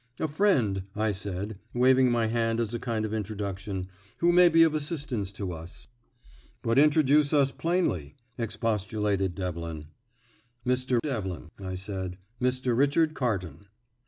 [0.19, 3.85] "A friend," I said, waving my hand as a kind of introduction,
[4.17, 5.85] "who may be of assistance to us."
[6.63, 9.85] "But introduce us plainly," expostulated Devlin.
[10.65, 10.99] "Mr.
[11.03, 12.75] Devlin," I said, "Mr.
[12.75, 13.67] Richard Carton."